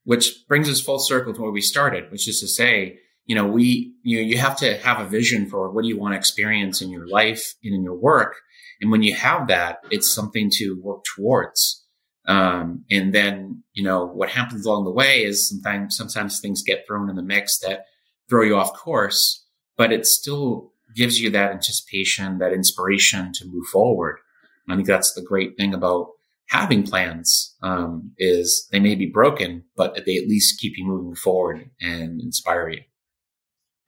[0.07, 3.44] which brings us full circle to where we started, which is to say, you know,
[3.44, 6.18] we, you know, you have to have a vision for what do you want to
[6.18, 8.36] experience in your life and in your work.
[8.80, 11.84] And when you have that, it's something to work towards.
[12.28, 16.84] Um, and then, you know, what happens along the way is sometimes, sometimes things get
[16.86, 17.86] thrown in the mix that
[18.28, 19.44] throw you off course,
[19.76, 24.18] but it still gives you that anticipation, that inspiration to move forward.
[24.66, 26.11] And I think that's the great thing about
[26.49, 31.14] having plans um, is they may be broken, but they at least keep you moving
[31.14, 32.80] forward and inspire you.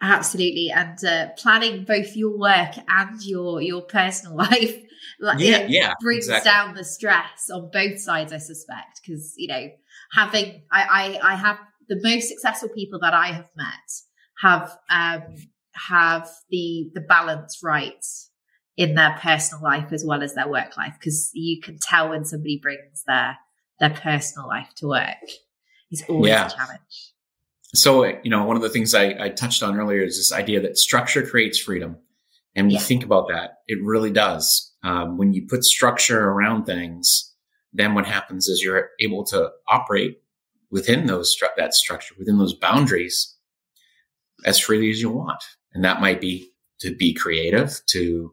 [0.00, 4.76] Absolutely, and uh, planning both your work and your your personal life,
[5.20, 6.50] like, yeah, yeah, brings exactly.
[6.50, 8.32] down the stress on both sides.
[8.32, 9.68] I suspect because you know
[10.12, 13.90] having I, I I have the most successful people that I have met
[14.40, 15.34] have um
[15.72, 18.04] have the the balance right
[18.79, 22.24] in their personal life as well as their work life because you can tell when
[22.24, 23.37] somebody brings their
[23.81, 25.16] their personal life to work.
[25.91, 26.47] It's always yeah.
[26.47, 27.12] a challenge.
[27.74, 30.61] So, you know, one of the things I, I, touched on earlier is this idea
[30.62, 31.99] that structure creates freedom.
[32.55, 32.79] And when yeah.
[32.79, 34.72] you think about that, it really does.
[34.83, 37.35] Um, when you put structure around things,
[37.72, 40.18] then what happens is you're able to operate
[40.70, 43.37] within those stru- that structure, within those boundaries,
[44.45, 45.43] as freely as you want.
[45.72, 46.51] And that might be
[46.81, 48.33] to be creative, to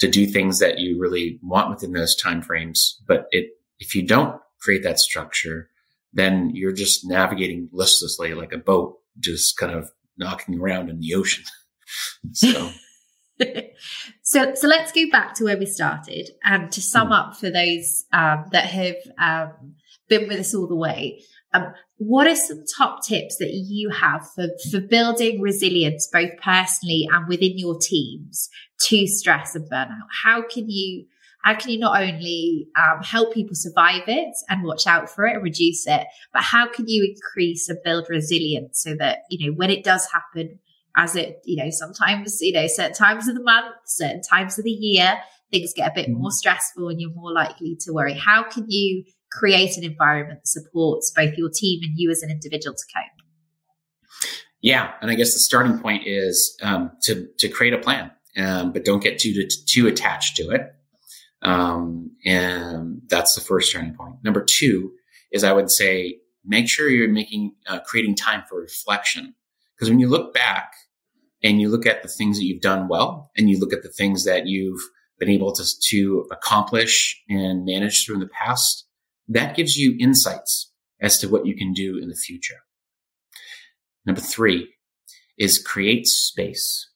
[0.00, 2.94] to do things that you really want within those timeframes.
[3.06, 5.70] But it, if you don't create that structure,
[6.12, 11.14] then you're just navigating listlessly like a boat, just kind of knocking around in the
[11.14, 11.44] ocean.
[12.32, 12.70] so.
[14.22, 17.18] so, so let's go back to where we started, and to sum mm.
[17.18, 19.74] up for those um, that have um,
[20.08, 21.22] been with us all the way.
[21.54, 27.08] Um, what are some top tips that you have for, for building resilience, both personally
[27.10, 28.50] and within your teams,
[28.82, 30.08] to stress and burnout?
[30.24, 31.06] How can you
[31.44, 35.34] how can you not only um, help people survive it and watch out for it
[35.34, 39.56] and reduce it, but how can you increase and build resilience so that you know
[39.56, 40.58] when it does happen,
[40.96, 44.64] as it you know sometimes you know certain times of the month, certain times of
[44.64, 45.18] the year,
[45.50, 46.20] things get a bit mm-hmm.
[46.20, 48.14] more stressful and you're more likely to worry.
[48.14, 52.30] How can you create an environment that supports both your team and you as an
[52.30, 53.18] individual to cope?
[54.60, 58.72] Yeah, and I guess the starting point is um, to to create a plan, um,
[58.72, 60.62] but don't get too too attached to it.
[61.42, 64.16] Um, and that's the first turning point.
[64.24, 64.92] Number two
[65.30, 69.34] is I would say make sure you're making uh, creating time for reflection
[69.76, 70.72] because when you look back
[71.44, 73.88] and you look at the things that you've done well and you look at the
[73.88, 74.80] things that you've
[75.20, 78.87] been able to, to accomplish and manage through in the past
[79.28, 82.60] that gives you insights as to what you can do in the future.
[84.04, 84.74] Number three
[85.38, 86.90] is create space.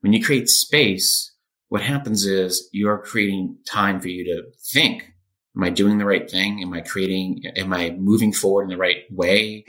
[0.00, 1.32] When you create space,
[1.68, 5.12] what happens is you're creating time for you to think.
[5.56, 6.62] Am I doing the right thing?
[6.62, 9.64] Am I creating, am I moving forward in the right way?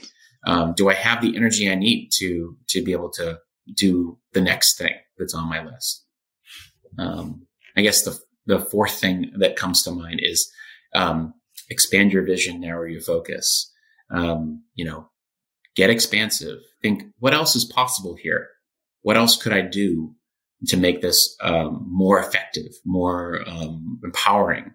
[0.45, 3.39] Um, do I have the energy I need to, to be able to
[3.73, 6.05] do the next thing that's on my list?
[6.99, 10.51] Um, I guess the, the fourth thing that comes to mind is,
[10.93, 11.33] um,
[11.69, 13.73] expand your vision, narrow your focus.
[14.09, 15.09] Um, you know,
[15.75, 16.57] get expansive.
[16.81, 18.47] Think, what else is possible here?
[19.01, 20.15] What else could I do
[20.67, 24.73] to make this um, more effective, more um, empowering,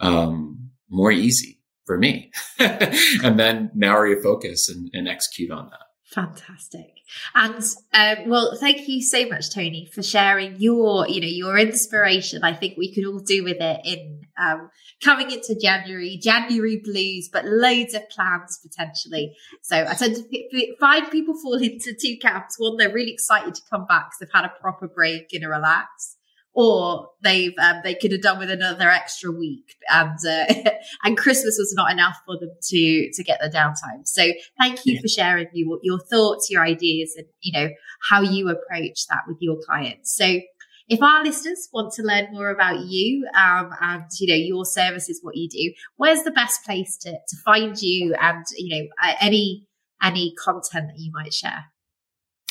[0.00, 2.32] um, more easy for me?
[2.58, 5.80] and then narrow your focus and, and execute on that.
[6.06, 7.00] Fantastic.
[7.34, 12.44] And um, well, thank you so much, Tony, for sharing your, you know, your inspiration.
[12.44, 14.70] I think we could all do with it in um,
[15.02, 19.36] coming into January, January blues, but loads of plans potentially.
[19.62, 22.54] So I tend to find people fall into two camps.
[22.58, 25.48] One, they're really excited to come back because they've had a proper break and a
[25.48, 26.16] relax
[26.56, 30.70] or they've um, they could have done with another extra week and uh,
[31.04, 34.06] and christmas was not enough for them to to get the downtime.
[34.06, 35.00] So thank you yeah.
[35.02, 37.68] for sharing your, your thoughts your ideas and you know
[38.08, 40.16] how you approach that with your clients.
[40.16, 40.40] So
[40.88, 45.20] if our listeners want to learn more about you um, and you know your services
[45.22, 48.88] what you do where's the best place to, to find you and you know
[49.20, 49.66] any
[50.02, 51.66] any content that you might share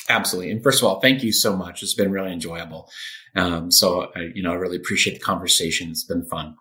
[0.08, 0.52] Absolutely.
[0.52, 1.82] And first of all, thank you so much.
[1.82, 2.90] It's been really enjoyable.
[3.34, 5.90] Um, so, I, you know, I really appreciate the conversation.
[5.90, 6.56] It's been fun.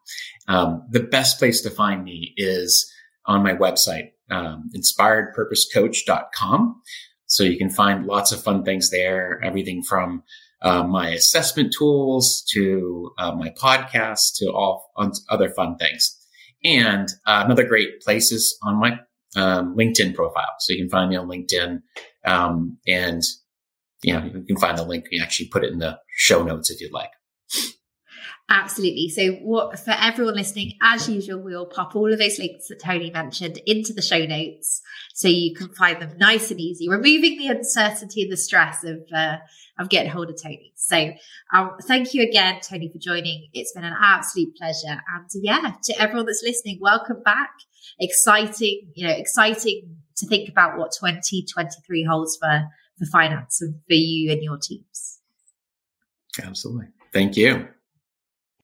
[0.48, 2.92] Um, the best place to find me is
[3.26, 6.82] on my website, um, inspiredpurposecoach.com.
[7.28, 10.24] So you can find lots of fun things there, everything from
[10.62, 14.92] uh, my assessment tools to uh, my podcast to all
[15.30, 16.18] other fun things.
[16.64, 19.00] And uh, another great place is on my
[19.36, 20.56] um, LinkedIn profile.
[20.60, 21.82] So you can find me on LinkedIn.
[22.26, 23.22] Um, and
[24.04, 25.06] you know, you can find the link.
[25.12, 27.10] You actually put it in the show notes if you'd like.
[28.48, 29.10] Absolutely.
[29.10, 33.10] So, what for everyone listening, as usual, we'll pop all of those links that Tony
[33.10, 34.84] mentioned into the show notes,
[35.16, 39.00] so you can find them nice and easy, removing the uncertainty and the stress of
[39.12, 39.38] uh,
[39.80, 40.74] of getting hold of Tony.
[40.76, 41.14] So,
[41.54, 43.50] um, thank you again, Tony, for joining.
[43.54, 47.50] It's been an absolute pleasure, and yeah, to everyone that's listening, welcome back.
[48.00, 53.94] Exciting, you know, exciting to think about what 2023 holds for for finance and for
[53.94, 55.20] you and your teams.
[56.42, 56.88] Absolutely.
[57.14, 57.68] Thank you.